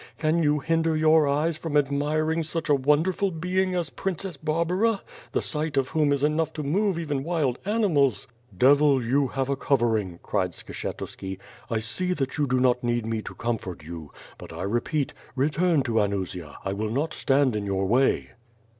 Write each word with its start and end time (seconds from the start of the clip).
Can 0.17 0.41
you 0.41 0.57
hinder 0.57 0.97
your 0.97 1.27
eyes 1.27 1.59
from 1.59 1.77
admiring 1.77 2.41
such 2.41 2.69
a 2.69 2.73
wonderful 2.73 3.29
being 3.29 3.75
as 3.75 3.91
Princess 3.91 4.35
Barbara, 4.35 5.03
the 5.31 5.43
sight 5.43 5.77
of 5.77 5.89
whom 5.89 6.11
is 6.11 6.23
enough 6.23 6.53
to 6.53 6.63
move 6.63 6.97
even 6.97 7.23
wild 7.23 7.59
animals." 7.65 8.27
*T)evil, 8.57 9.05
you 9.05 9.27
have 9.27 9.47
a 9.47 9.55
covering," 9.55 10.17
cried 10.23 10.53
Skshetuski, 10.53 11.37
"I 11.69 11.77
see 11.77 12.13
that 12.13 12.31
ji 12.31 12.31
WITH 12.31 12.31
FIRE 12.31 12.31
AND 12.31 12.31
SWORD. 12.31 12.41
you 12.41 12.47
do 12.47 12.59
not 12.59 12.83
need 12.83 13.05
me 13.05 13.21
to 13.21 13.35
comfort 13.35 13.83
you, 13.83 14.11
but 14.39 14.51
I 14.51 14.63
repeat, 14.63 15.13
return 15.35 15.83
to 15.83 15.99
Anusia, 15.99 16.55
I 16.65 16.73
will 16.73 16.89
not 16.89 17.13
stand 17.13 17.55
in 17.55 17.67
your 17.67 17.85
way." 17.85 18.31